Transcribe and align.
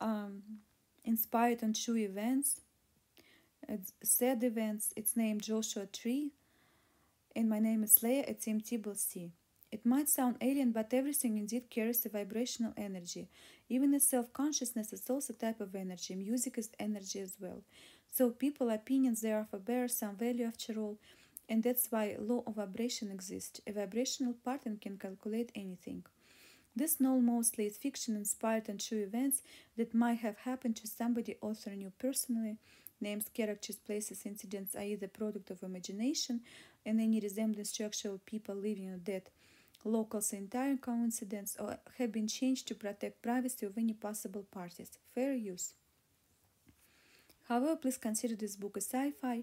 um, 0.00 0.42
inspired 1.04 1.62
on 1.62 1.72
true 1.72 1.96
events, 1.96 2.60
sad 4.02 4.42
events. 4.44 4.92
It's 4.96 5.16
named 5.16 5.42
Joshua 5.42 5.86
Tree, 5.86 6.30
and 7.34 7.48
my 7.48 7.58
name 7.58 7.82
is 7.82 8.02
Leah 8.02 8.24
at 8.28 8.40
Team 8.40 8.62
C. 8.62 9.32
It 9.72 9.84
might 9.84 10.08
sound 10.08 10.36
alien, 10.40 10.70
but 10.70 10.94
everything 10.94 11.36
indeed 11.36 11.68
carries 11.68 12.06
a 12.06 12.08
vibrational 12.08 12.72
energy. 12.76 13.28
Even 13.68 13.90
the 13.90 14.00
self 14.00 14.32
consciousness 14.32 14.92
is 14.92 15.10
also 15.10 15.32
a 15.32 15.36
type 15.36 15.60
of 15.60 15.74
energy. 15.74 16.14
Music 16.14 16.58
is 16.58 16.70
energy 16.78 17.20
as 17.20 17.36
well. 17.40 17.62
So 18.12 18.30
people 18.30 18.70
opinions 18.70 19.24
for 19.50 19.58
bear 19.58 19.88
some 19.88 20.16
value 20.16 20.44
after 20.44 20.78
all, 20.78 20.98
and 21.48 21.62
that's 21.62 21.90
why 21.90 22.16
law 22.20 22.42
of 22.46 22.54
vibration 22.54 23.10
exists. 23.10 23.60
A 23.66 23.72
vibrational 23.72 24.34
pattern 24.44 24.78
can 24.80 24.96
calculate 24.96 25.50
anything. 25.56 26.04
This 26.76 26.98
novel 26.98 27.20
mostly 27.20 27.66
is 27.66 27.76
fiction 27.76 28.16
inspired 28.16 28.68
on 28.68 28.78
true 28.78 29.02
events 29.02 29.42
that 29.76 29.94
might 29.94 30.18
have 30.18 30.38
happened 30.38 30.76
to 30.76 30.88
somebody 30.88 31.36
author 31.40 31.70
knew 31.70 31.92
personally. 31.98 32.56
Names, 33.00 33.30
characters, 33.32 33.76
places, 33.76 34.26
incidents 34.26 34.74
are 34.74 34.82
either 34.82 35.06
product 35.06 35.50
of 35.50 35.62
imagination 35.62 36.40
and 36.84 37.00
any 37.00 37.20
resemblance 37.20 37.70
to 37.72 37.84
actual 37.84 38.20
people 38.26 38.56
living 38.56 38.88
or 38.88 38.96
dead. 38.96 39.30
Locals 39.84 40.32
entire 40.32 40.76
coincidence 40.76 41.56
or 41.60 41.76
have 41.98 42.10
been 42.10 42.26
changed 42.26 42.66
to 42.68 42.74
protect 42.74 43.22
privacy 43.22 43.66
of 43.66 43.76
any 43.76 43.92
possible 43.92 44.46
parties. 44.50 44.98
Fair 45.14 45.34
use. 45.34 45.74
However, 47.48 47.76
please 47.76 47.98
consider 47.98 48.34
this 48.34 48.56
book 48.56 48.78
a 48.78 48.80
sci-fi 48.80 49.42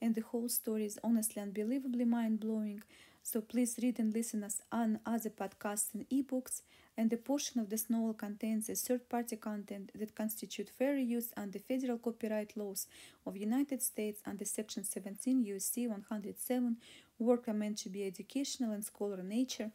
and 0.00 0.14
the 0.14 0.22
whole 0.22 0.48
story 0.48 0.84
is 0.86 1.00
honestly 1.02 1.42
unbelievably 1.42 2.04
mind-blowing 2.04 2.82
so 3.22 3.40
please 3.40 3.78
read 3.82 3.98
and 3.98 4.12
listen 4.12 4.42
us 4.42 4.60
on 4.72 5.00
other 5.06 5.30
podcasts 5.30 5.94
and 5.94 6.08
ebooks, 6.08 6.62
and 6.96 7.12
a 7.12 7.16
portion 7.16 7.60
of 7.60 7.70
this 7.70 7.88
novel 7.88 8.14
contains 8.14 8.68
a 8.68 8.74
third-party 8.74 9.36
content 9.36 9.90
that 9.94 10.14
constitute 10.14 10.70
fair 10.70 10.96
use 10.96 11.32
under 11.36 11.58
federal 11.58 11.98
copyright 11.98 12.56
laws 12.56 12.86
of 13.26 13.36
United 13.36 13.82
States 13.82 14.20
under 14.26 14.44
Section 14.44 14.84
17 14.84 15.44
USC 15.46 15.88
107. 15.88 16.76
Work 17.18 17.48
are 17.48 17.54
meant 17.54 17.78
to 17.78 17.88
be 17.88 18.06
educational 18.06 18.72
and 18.72 18.84
scholar 18.84 19.22
nature 19.22 19.70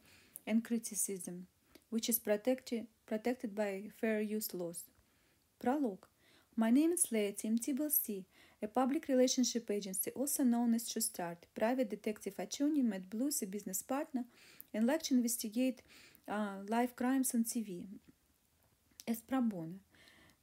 and 0.46 0.64
criticism, 0.64 1.48
which 1.90 2.10
is 2.10 2.20
protected 2.20 2.88
protected 3.06 3.56
by 3.56 3.84
fair 4.00 4.20
use 4.20 4.54
laws. 4.54 4.84
Prologue. 5.60 6.06
My 6.56 6.72
name 6.72 6.92
is 6.92 7.12
Leah 7.12 7.34
Tim 7.34 7.58
a 8.62 8.68
public 8.68 9.08
relationship 9.08 9.70
agency, 9.70 10.12
also 10.12 10.44
known 10.44 10.74
as 10.74 10.90
True 10.90 11.02
Start. 11.02 11.46
Private 11.54 11.90
detective 11.90 12.38
Achuni 12.38 12.84
met 12.84 13.10
Blues, 13.10 13.42
a 13.42 13.48
business 13.48 13.82
partner, 13.82 14.26
and 14.74 14.88
liked 14.88 15.06
to 15.06 15.14
investigate 15.14 15.82
uh, 16.28 16.58
crimes 16.96 17.34
on 17.36 17.44
TV 17.44 17.86
as. 19.08 19.80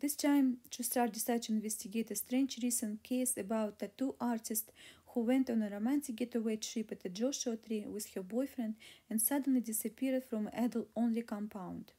This 0.00 0.16
time, 0.16 0.58
True 0.70 0.84
Start 0.84 1.12
decided 1.12 1.42
to 1.42 1.52
investigate 1.52 2.10
a 2.10 2.16
strange 2.16 2.58
recent 2.62 3.02
case 3.02 3.36
about 3.36 3.78
tattoo 3.78 4.14
artist 4.20 4.72
who 5.08 5.20
went 5.20 5.50
on 5.50 5.62
a 5.62 5.69
romantic 5.69 6.16
getaway 6.16 6.56
trip 6.56 6.91
at 6.91 7.04
a 7.04 7.08
Joshua 7.08 7.56
tree 7.56 7.84
with 7.86 8.12
her 8.14 8.22
boyfriend 8.22 8.74
and 9.10 9.20
suddenly 9.20 9.60
disappeared 9.60 10.24
from 10.24 10.47
an 10.47 10.54
adult-only 10.54 11.22
compound. 11.22 11.92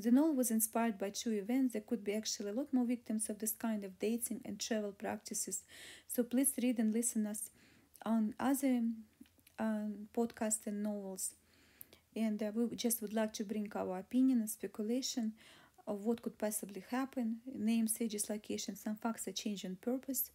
The 0.00 0.10
novel 0.10 0.34
was 0.34 0.50
inspired 0.50 0.96
by 0.98 1.10
true 1.10 1.34
events. 1.34 1.74
There 1.74 1.82
could 1.82 2.02
be 2.02 2.14
actually 2.14 2.50
a 2.50 2.54
lot 2.54 2.72
more 2.72 2.86
victims 2.86 3.28
of 3.28 3.38
this 3.38 3.52
kind 3.52 3.84
of 3.84 3.98
dating 3.98 4.40
and 4.46 4.58
travel 4.58 4.92
practices. 4.92 5.62
So 6.08 6.22
please 6.22 6.54
read 6.62 6.78
and 6.78 6.94
listen 6.94 7.26
us 7.26 7.50
on 8.06 8.34
other 8.40 8.80
um, 9.58 10.08
podcasts 10.16 10.66
and 10.66 10.82
novels. 10.82 11.34
And 12.16 12.42
uh, 12.42 12.50
we 12.54 12.74
just 12.76 13.02
would 13.02 13.12
like 13.12 13.34
to 13.34 13.44
bring 13.44 13.70
our 13.74 13.98
opinion 13.98 14.40
and 14.40 14.48
speculation 14.48 15.34
of 15.86 16.04
what 16.06 16.22
could 16.22 16.38
possibly 16.38 16.82
happen, 16.90 17.40
names, 17.54 17.98
ages, 18.00 18.30
locations, 18.30 18.80
some 18.80 18.96
facts 18.96 19.28
are 19.28 19.32
changed 19.32 19.66
on 19.66 19.76
purpose. 19.82 20.30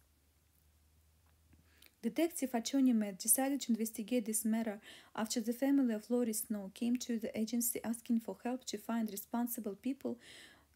Detective 2.06 2.54
Matt 2.94 3.18
decided 3.18 3.62
to 3.62 3.72
investigate 3.72 4.26
this 4.26 4.44
matter 4.44 4.78
after 5.16 5.40
the 5.40 5.52
family 5.52 5.92
of 5.92 6.08
Lori 6.08 6.32
Snow 6.32 6.70
came 6.72 6.96
to 6.98 7.18
the 7.18 7.36
agency 7.36 7.80
asking 7.82 8.20
for 8.20 8.36
help 8.44 8.64
to 8.66 8.78
find 8.78 9.10
responsible 9.10 9.74
people 9.74 10.16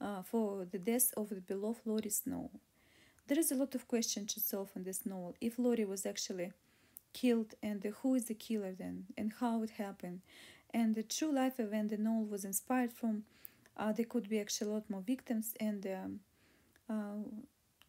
uh, 0.01 0.23
for 0.23 0.65
the 0.65 0.79
death 0.79 1.15
of 1.17 1.29
the 1.29 1.41
beloved 1.41 1.83
Lori 1.87 2.11
Snow. 2.11 2.51
There 3.29 3.39
is 3.39 3.53
a 3.53 3.55
lot 3.55 3.77
of 3.77 3.87
questions 3.87 4.35
to 4.35 4.41
solve 4.41 4.71
in 4.75 4.83
this 4.83 5.07
novel. 5.07 5.37
If 5.41 5.57
Lori 5.57 5.85
was 5.85 6.05
actually 6.05 6.51
killed, 7.13 7.55
and 7.63 7.85
who 8.03 8.17
is 8.17 8.25
the 8.25 8.35
killer 8.35 8.73
then, 8.73 9.05
and 9.17 9.33
how 9.39 9.63
it 9.63 9.71
happened, 9.71 10.23
and 10.75 10.97
the 10.97 11.05
true 11.05 11.33
life 11.33 11.61
event 11.61 11.91
the 11.91 11.97
novel 11.97 12.25
was 12.25 12.45
inspired 12.45 12.93
from, 12.93 13.23
uh, 13.77 13.93
there 13.93 14.05
could 14.05 14.29
be 14.29 14.41
actually 14.41 14.73
a 14.73 14.75
lot 14.75 14.91
more 14.91 15.05
victims, 15.07 15.55
and 15.61 15.87
um, 15.87 16.21
uh, 16.89 17.23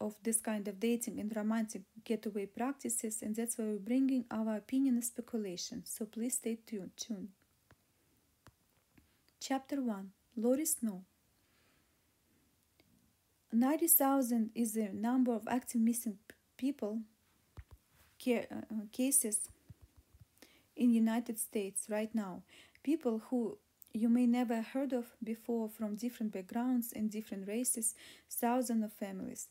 of 0.02 0.16
this 0.24 0.42
kind 0.42 0.68
of 0.68 0.80
dating 0.80 1.20
and 1.20 1.34
romantic 1.36 1.84
getaway 2.04 2.46
practices, 2.48 3.22
and 3.22 3.36
that's 3.36 3.58
why 3.58 3.66
we're 3.66 3.78
bringing 3.78 4.26
our 4.32 4.58
opinion 4.58 4.96
and 4.96 5.04
speculation. 5.04 5.84
So 5.86 6.06
please 6.06 6.36
stay 6.36 6.58
tuned. 6.66 6.92
tuned. 6.98 7.30
Chapter 9.40 9.82
1 9.82 10.12
Lori 10.38 10.66
Snow 10.66 11.04
90,000 13.54 14.52
is 14.56 14.74
the 14.74 14.90
number 14.94 15.34
of 15.34 15.48
active 15.48 15.82
missing 15.82 16.18
people 16.58 17.00
ca- 18.24 18.48
uh, 18.52 18.86
cases 18.92 19.50
in 20.76 20.92
United 20.92 21.38
States 21.38 21.88
right 21.90 22.14
now. 22.16 22.44
People 22.84 23.22
who 23.30 23.58
you 23.94 24.08
may 24.08 24.26
never 24.26 24.62
heard 24.62 24.94
of 24.94 25.06
before 25.24 25.68
from 25.68 25.96
different 25.96 26.32
backgrounds 26.32 26.94
and 26.94 27.12
different 27.12 27.48
races, 27.48 27.94
thousands 28.30 28.86
of 28.86 28.94
families. 28.94 29.48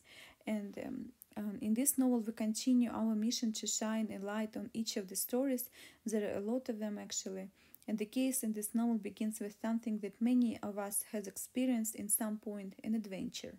And 0.47 0.77
um, 0.85 1.05
um, 1.37 1.57
in 1.61 1.73
this 1.73 1.97
novel, 1.97 2.19
we 2.19 2.33
continue 2.33 2.91
our 2.91 3.15
mission 3.15 3.53
to 3.53 3.67
shine 3.67 4.09
a 4.11 4.23
light 4.23 4.57
on 4.57 4.69
each 4.73 4.97
of 4.97 5.07
the 5.07 5.15
stories. 5.15 5.69
There 6.05 6.33
are 6.33 6.37
a 6.37 6.41
lot 6.41 6.69
of 6.69 6.79
them 6.79 6.97
actually. 6.97 7.49
And 7.87 7.97
the 7.97 8.05
case 8.05 8.43
in 8.43 8.53
this 8.53 8.75
novel 8.75 8.95
begins 8.95 9.39
with 9.39 9.55
something 9.61 9.99
that 9.99 10.21
many 10.21 10.59
of 10.61 10.77
us 10.77 11.03
has 11.11 11.27
experienced 11.27 11.95
in 11.95 12.09
some 12.09 12.37
point 12.37 12.75
an 12.83 12.95
adventure. 12.95 13.55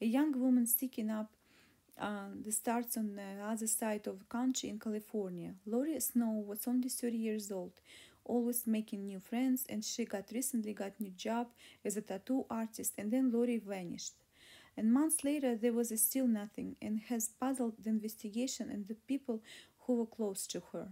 A 0.00 0.06
young 0.06 0.38
woman 0.40 0.66
seeking 0.66 1.10
up 1.10 1.30
uh, 2.00 2.30
the 2.42 2.52
starts 2.52 2.96
on 2.96 3.14
the 3.16 3.44
other 3.44 3.66
side 3.66 4.06
of 4.06 4.18
the 4.18 4.24
country 4.24 4.70
in 4.70 4.78
California. 4.78 5.52
Lori 5.66 6.00
Snow 6.00 6.42
was 6.46 6.66
only 6.66 6.88
30 6.88 7.16
years 7.16 7.52
old, 7.52 7.72
always 8.24 8.66
making 8.66 9.06
new 9.06 9.20
friends, 9.20 9.66
and 9.68 9.84
she 9.84 10.06
got 10.06 10.32
recently 10.32 10.72
got 10.72 10.98
new 10.98 11.10
job 11.10 11.48
as 11.84 11.98
a 11.98 12.00
tattoo 12.00 12.46
artist. 12.48 12.94
And 12.96 13.10
then 13.10 13.30
Lori 13.30 13.58
vanished 13.58 14.14
and 14.76 14.92
months 14.92 15.24
later 15.24 15.56
there 15.56 15.72
was 15.72 15.92
still 16.00 16.26
nothing 16.26 16.76
and 16.80 17.00
has 17.08 17.30
puzzled 17.40 17.74
the 17.82 17.90
investigation 17.90 18.70
and 18.70 18.88
the 18.88 18.94
people 18.94 19.40
who 19.80 19.96
were 19.96 20.06
close 20.06 20.46
to 20.46 20.62
her. 20.72 20.88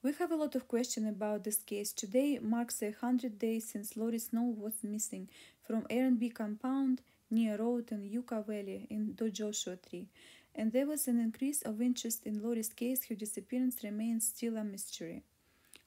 We 0.00 0.12
have 0.20 0.30
a 0.30 0.36
lot 0.36 0.54
of 0.54 0.68
questions 0.68 1.08
about 1.08 1.42
this 1.42 1.58
case. 1.58 1.92
Today 1.92 2.38
marks 2.40 2.82
a 2.82 2.92
hundred 2.92 3.38
days 3.38 3.68
since 3.68 3.96
Lori 3.96 4.20
Snow 4.20 4.44
was 4.44 4.84
missing 4.84 5.28
from 5.60 5.82
Airbnb 5.90 6.34
compound 6.34 7.02
near 7.30 7.56
road 7.56 7.90
in 7.90 8.06
Yucca 8.06 8.44
Valley 8.46 8.86
in 8.90 9.14
the 9.16 9.28
Joshua 9.28 9.76
Tree, 9.76 10.08
and 10.54 10.72
there 10.72 10.86
was 10.86 11.08
an 11.08 11.18
increase 11.18 11.62
of 11.62 11.82
interest 11.82 12.24
in 12.24 12.42
Lori's 12.42 12.68
case. 12.68 13.06
Her 13.06 13.16
disappearance 13.16 13.82
remains 13.82 14.28
still 14.28 14.56
a 14.56 14.64
mystery. 14.64 15.24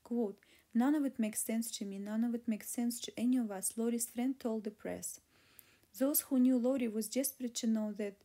Quote, 0.03 0.37
None 0.73 0.95
of 0.95 1.05
it 1.05 1.17
makes 1.17 1.43
sense 1.43 1.71
to 1.71 1.85
me, 1.85 1.97
none 1.97 2.23
of 2.23 2.35
it 2.35 2.47
makes 2.47 2.69
sense 2.69 2.99
to 3.01 3.11
any 3.17 3.37
of 3.37 3.49
us, 3.49 3.73
Lori's 3.75 4.05
friend 4.05 4.39
told 4.39 4.63
the 4.63 4.71
press. 4.71 5.19
Those 5.97 6.21
who 6.21 6.39
knew 6.39 6.57
Lori 6.57 6.87
was 6.87 7.07
desperate 7.07 7.55
to 7.55 7.67
know 7.67 7.93
that 7.97 8.15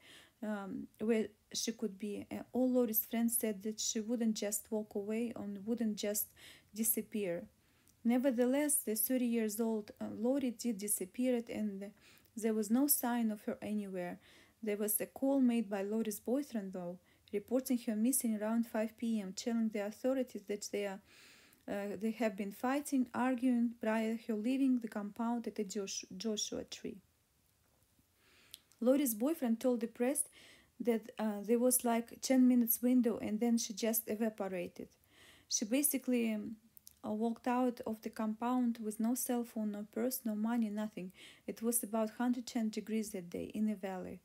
um, 0.42 0.86
where 1.00 1.28
she 1.52 1.72
could 1.72 1.98
be. 1.98 2.26
Uh, 2.30 2.42
all 2.52 2.70
Lori's 2.70 3.04
friends 3.04 3.36
said 3.38 3.62
that 3.62 3.80
she 3.80 4.00
wouldn't 4.00 4.36
just 4.36 4.66
walk 4.70 4.94
away 4.94 5.32
and 5.34 5.64
wouldn't 5.66 5.96
just 5.96 6.26
disappear. 6.74 7.44
Nevertheless, 8.04 8.76
the 8.76 8.94
30 8.94 9.24
years 9.24 9.60
old 9.60 9.90
uh, 10.00 10.06
Lori 10.16 10.50
did 10.50 10.78
disappear 10.78 11.42
and 11.48 11.90
there 12.36 12.54
was 12.54 12.70
no 12.70 12.86
sign 12.86 13.30
of 13.30 13.42
her 13.42 13.58
anywhere. 13.62 14.18
There 14.62 14.76
was 14.76 15.00
a 15.00 15.06
call 15.06 15.40
made 15.40 15.68
by 15.70 15.82
Lori's 15.82 16.20
boyfriend, 16.20 16.72
though, 16.72 16.98
reporting 17.32 17.78
her 17.86 17.96
missing 17.96 18.40
around 18.40 18.66
5 18.66 18.96
p.m., 18.96 19.32
telling 19.34 19.70
the 19.70 19.86
authorities 19.86 20.42
that 20.48 20.68
they 20.70 20.86
are 20.86 21.00
uh, 21.68 21.96
they 22.00 22.12
have 22.12 22.36
been 22.36 22.52
fighting, 22.52 23.08
arguing 23.12 23.72
prior 23.80 24.16
to 24.16 24.22
her 24.28 24.34
leaving 24.34 24.78
the 24.78 24.88
compound 24.88 25.48
at 25.48 25.56
the 25.56 25.64
Josh- 25.64 26.04
Joshua 26.16 26.62
tree. 26.62 26.98
Lori's 28.80 29.14
boyfriend 29.14 29.60
told 29.60 29.80
the 29.80 29.86
press 29.86 30.24
that 30.78 31.10
uh, 31.18 31.40
there 31.42 31.58
was 31.58 31.84
like 31.84 32.20
10 32.20 32.46
minutes 32.46 32.82
window 32.82 33.18
and 33.18 33.40
then 33.40 33.58
she 33.58 33.72
just 33.72 34.08
evaporated. 34.08 34.88
She 35.48 35.64
basically 35.64 36.32
um, 36.34 36.56
uh, 37.06 37.10
walked 37.12 37.46
out 37.46 37.80
of 37.86 38.02
the 38.02 38.10
compound 38.10 38.78
with 38.82 39.00
no 39.00 39.14
cell 39.14 39.44
phone, 39.44 39.72
no 39.72 39.86
purse, 39.92 40.20
no 40.24 40.34
money, 40.34 40.68
nothing. 40.68 41.12
It 41.46 41.62
was 41.62 41.82
about 41.82 42.08
110 42.18 42.70
degrees 42.70 43.10
that 43.10 43.30
day 43.30 43.50
in 43.54 43.68
a 43.68 43.74
valley. 43.74 44.20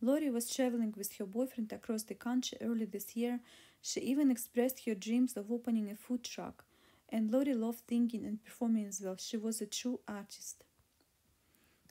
Lori 0.00 0.30
was 0.30 0.54
traveling 0.54 0.94
with 0.96 1.16
her 1.16 1.24
boyfriend 1.24 1.72
across 1.72 2.02
the 2.02 2.14
country 2.14 2.58
early 2.60 2.84
this 2.84 3.16
year. 3.16 3.40
She 3.80 4.00
even 4.00 4.30
expressed 4.30 4.84
her 4.84 4.94
dreams 4.94 5.36
of 5.36 5.50
opening 5.50 5.90
a 5.90 5.96
food 5.96 6.22
truck. 6.22 6.64
And 7.08 7.30
Lori 7.30 7.54
loved 7.54 7.82
singing 7.88 8.24
and 8.26 8.44
performing 8.44 8.86
as 8.86 9.00
well. 9.00 9.16
She 9.16 9.36
was 9.36 9.60
a 9.60 9.66
true 9.66 10.00
artist. 10.06 10.64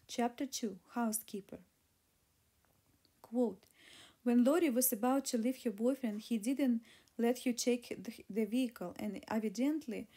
Chapter 0.07 0.45
2 0.45 0.77
Housekeeper. 0.93 1.59
Quote 3.35 3.65
When 4.23 4.45
Lori 4.45 4.69
was 4.69 4.93
about 4.93 5.25
to 5.25 5.37
leave 5.37 5.61
her 5.63 5.71
boyfriend, 5.71 6.21
he 6.21 6.37
didn't 6.37 6.81
let 7.17 7.43
her 7.43 7.51
check 7.51 7.81
the, 8.29 8.45
vehicle, 8.45 8.95
and 8.97 9.21
evidently, 9.27 10.07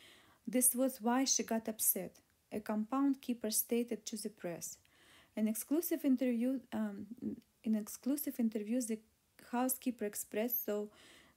this 0.46 0.72
was 0.72 1.02
why 1.02 1.24
she 1.24 1.42
got 1.42 1.68
upset. 1.68 2.12
A 2.52 2.60
compound 2.60 3.20
keeper 3.20 3.50
stated 3.50 4.06
to 4.06 4.16
the 4.16 4.30
press. 4.30 4.78
An 5.36 5.48
exclusive 5.48 6.04
interview, 6.04 6.60
um, 6.72 7.06
in 7.64 7.74
exclusive 7.74 8.38
interviews, 8.38 8.86
the 8.86 9.00
housekeeper 9.50 10.04
expressed 10.04 10.64
so 10.64 10.90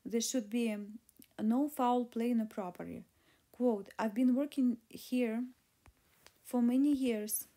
there 0.06 0.22
should 0.22 0.52
be 0.52 0.72
um, 0.72 1.00
no 1.42 1.68
foul 1.68 2.06
play 2.06 2.30
in 2.30 2.38
the 2.38 2.46
property. 2.46 3.06
Quote, 3.52 3.90
I've 3.98 4.14
been 4.14 4.36
working 4.36 4.78
here 4.88 5.46
for 6.46 6.62
many 6.62 6.94
years 6.94 7.48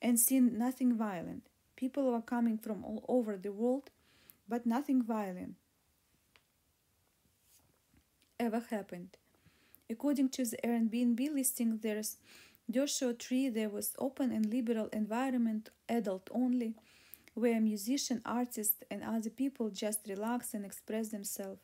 and 0.00 0.20
seen 0.20 0.56
nothing 0.56 0.96
violent. 0.96 1.48
People 1.76 2.12
were 2.12 2.20
coming 2.20 2.58
from 2.58 2.84
all 2.84 3.04
over 3.08 3.36
the 3.36 3.52
world, 3.52 3.90
but 4.48 4.66
nothing 4.66 5.02
violent 5.02 5.56
ever 8.38 8.62
happened. 8.70 9.16
According 9.90 10.30
to 10.30 10.44
the 10.44 10.58
Airbnb 10.64 11.34
listing, 11.34 11.78
there's 11.82 12.16
Joshua 12.70 13.12
Tree, 13.12 13.48
there 13.48 13.68
was 13.68 13.94
open 13.98 14.32
and 14.32 14.46
liberal 14.46 14.88
environment, 14.92 15.70
adult 15.88 16.28
only, 16.32 16.74
where 17.34 17.60
musicians, 17.60 18.22
artists, 18.24 18.82
and 18.90 19.02
other 19.02 19.30
people 19.30 19.68
just 19.68 20.00
relax 20.08 20.54
and 20.54 20.64
express 20.64 21.08
themselves. 21.08 21.60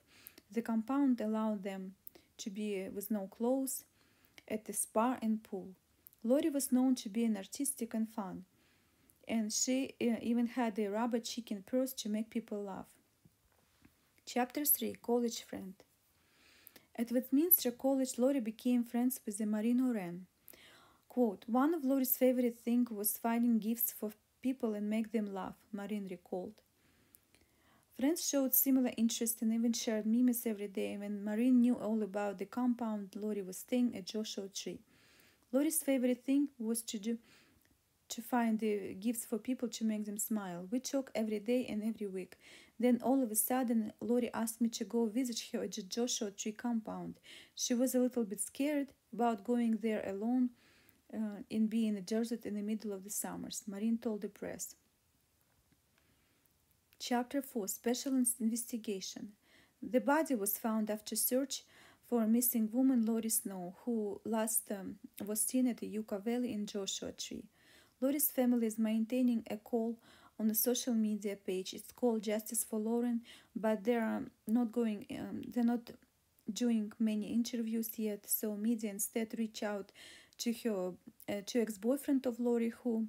The 0.53 0.63
compound 0.63 1.21
allowed 1.21 1.63
them 1.63 1.95
to 2.39 2.51
be 2.51 2.89
with 2.89 3.11
no 3.11 3.29
clothes 3.29 3.85
at 4.49 4.65
the 4.65 4.73
spa 4.73 5.17
and 5.23 5.43
pool. 5.43 5.69
Lori 6.23 6.51
was 6.51 6.73
known 6.73 6.95
to 6.97 7.09
be 7.09 7.25
an 7.25 7.37
artistic 7.37 7.95
and 7.95 8.09
fun, 8.09 8.45
and 9.31 9.53
she 9.53 9.95
uh, 10.03 10.17
even 10.21 10.49
had 10.49 10.79
a 10.79 10.89
rubber 10.89 11.21
chicken 11.21 11.63
purse 11.65 11.93
to 11.93 12.09
make 12.09 12.31
people 12.31 12.65
laugh. 12.65 12.89
Chapter 14.27 14.65
3 14.65 14.97
College 15.01 15.45
Friend 15.45 15.75
At 16.97 17.13
Westminster 17.13 17.71
College, 17.71 18.19
Lori 18.19 18.41
became 18.41 18.83
friends 18.83 19.21
with 19.25 19.39
the 19.39 19.47
Marino 19.47 19.93
Wren. 19.95 20.27
Quote, 21.09 21.45
One 21.47 21.75
of 21.75 21.85
Lori's 21.85 22.17
favorite 22.17 22.59
things 22.59 22.91
was 22.91 23.17
finding 23.17 23.59
gifts 23.59 23.93
for 23.93 24.11
people 24.43 24.75
and 24.75 24.91
make 24.91 25.13
them 25.13 25.33
laugh, 25.33 25.57
Marine 25.73 26.09
recalled. 26.11 26.55
Friends 27.99 28.27
showed 28.29 28.55
similar 28.55 28.91
interest 28.97 29.43
and 29.43 29.53
even 29.53 29.73
shared 29.73 30.07
memes 30.07 30.45
every 30.45 30.69
day 30.69 30.97
when 30.97 31.23
Marine 31.23 31.61
knew 31.61 31.75
all 31.75 32.03
about 32.03 32.39
the 32.39 32.47
compound 32.47 33.15
Lori 33.15 33.43
was 33.43 33.59
staying 33.59 33.97
at 33.97 34.07
Joshua 34.07 34.49
Tree. 34.49 34.81
Lori's 35.53 35.83
favorite 35.83 36.25
thing 36.25 36.49
was 36.59 36.83
to 36.83 36.99
do 36.99 37.19
to 38.11 38.23
find 38.23 38.59
the 38.59 38.95
gifts 38.95 39.25
for 39.25 39.39
people 39.39 39.69
to 39.69 39.85
make 39.85 40.05
them 40.05 40.19
smile. 40.19 40.67
We 40.71 40.81
talk 40.81 41.11
every 41.15 41.39
day 41.39 41.67
and 41.69 41.83
every 41.83 42.07
week. 42.07 42.39
Then 42.79 43.01
all 43.03 43.23
of 43.23 43.31
a 43.31 43.35
sudden, 43.35 43.93
Lori 44.01 44.31
asked 44.33 44.61
me 44.61 44.69
to 44.71 44.85
go 44.85 45.07
visit 45.07 45.43
her 45.53 45.63
at 45.63 45.73
the 45.73 45.83
Joshua 45.83 46.31
Tree 46.31 46.53
compound. 46.53 47.21
She 47.55 47.75
was 47.75 47.95
a 47.95 48.01
little 48.01 48.25
bit 48.25 48.41
scared 48.41 48.89
about 49.13 49.45
going 49.45 49.79
there 49.83 50.03
alone 50.07 50.51
uh, 51.15 51.43
in 51.49 51.67
being 51.67 51.89
in 51.89 51.97
a 51.97 52.01
desert 52.01 52.47
in 52.47 52.55
the 52.55 52.63
middle 52.63 52.93
of 52.93 53.05
the 53.05 53.11
summers, 53.11 53.63
Marin 53.67 53.99
told 53.99 54.23
the 54.23 54.29
press. 54.29 54.75
Chapter 56.99 57.43
4 57.43 57.69
Special 57.69 58.13
Investigation 58.41 59.33
The 59.83 60.01
body 60.01 60.35
was 60.35 60.59
found 60.59 60.91
after 60.91 61.17
search 61.17 61.65
for 62.07 62.23
a 62.23 62.29
missing 62.29 62.69
woman, 62.73 63.07
Lori 63.07 63.29
Snow, 63.29 63.77
who 63.85 64.21
last 64.25 64.71
um, 64.71 64.97
was 65.25 65.41
seen 65.41 65.67
at 65.67 65.79
the 65.79 65.87
Yucca 65.87 66.19
Valley 66.19 66.53
in 66.53 66.67
Joshua 66.67 67.13
Tree. 67.13 67.45
Lori's 68.01 68.31
family 68.31 68.67
is 68.67 68.79
maintaining 68.79 69.45
a 69.51 69.57
call 69.57 69.97
on 70.39 70.49
the 70.49 70.55
social 70.55 70.95
media 70.95 71.37
page. 71.37 71.75
It's 71.75 71.93
called 71.93 72.23
Justice 72.23 72.65
for 72.65 72.79
Lauren, 72.79 73.21
but 73.55 73.85
they're 73.85 74.23
not 74.47 74.73
going. 74.73 75.07
Um, 75.19 75.43
they're 75.49 75.65
not 75.65 75.91
doing 76.53 76.93
many 76.99 77.33
interviews 77.33 77.91
yet. 77.97 78.29
So 78.29 78.57
media 78.57 78.91
instead 78.91 79.35
reach 79.39 79.63
out 79.63 79.93
to 80.39 80.53
her 80.65 80.93
uh, 81.29 81.43
to 81.47 81.61
ex-boyfriend 81.61 82.27
of 82.27 82.41
Lori, 82.41 82.73
who 82.83 83.07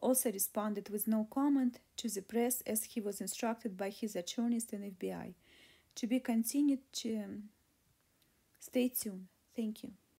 also 0.00 0.32
responded 0.32 0.88
with 0.88 1.06
no 1.06 1.26
comment 1.30 1.78
to 1.98 2.08
the 2.08 2.22
press 2.22 2.62
as 2.66 2.84
he 2.84 3.00
was 3.00 3.20
instructed 3.20 3.76
by 3.76 3.90
his 3.90 4.16
attorneys 4.16 4.66
and 4.72 4.98
FBI. 4.98 5.34
To 5.96 6.06
be 6.06 6.20
continued. 6.20 6.80
To, 6.94 7.16
um, 7.16 7.42
stay 8.58 8.88
tuned. 8.88 9.26
Thank 9.54 9.82
you. 9.82 9.92